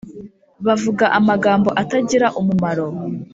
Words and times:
Bavuga 0.65 1.05
amagambo 1.17 1.69
atagira 1.81 2.27
umumaro 2.39 2.87